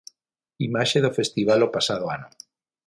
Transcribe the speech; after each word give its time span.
Imaxe 0.67 0.97
do 1.05 1.15
festival 1.19 1.59
o 1.67 1.71
pasado 1.75 2.05
ano. 2.15 2.27